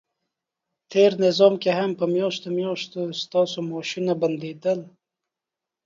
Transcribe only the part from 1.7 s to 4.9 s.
هم په میاشتو میاشتو ستاسو معاشونه بندیدل،